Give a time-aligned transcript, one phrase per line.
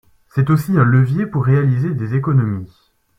[0.33, 2.75] C’est aussi un levier pour réaliser des économies.